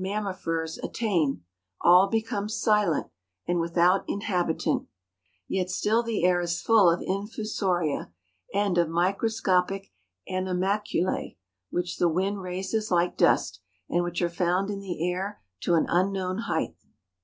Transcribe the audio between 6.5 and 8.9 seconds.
full of infusoria, and of